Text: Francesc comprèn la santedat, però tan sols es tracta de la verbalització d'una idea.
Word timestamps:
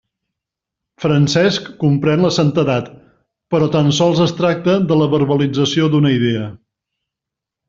Francesc 1.03 1.67
comprèn 1.83 2.25
la 2.27 2.31
santedat, 2.37 2.89
però 3.55 3.69
tan 3.77 3.93
sols 3.99 4.23
es 4.27 4.35
tracta 4.41 4.79
de 4.93 4.99
la 5.03 5.11
verbalització 5.13 5.93
d'una 5.95 6.15
idea. 6.19 6.49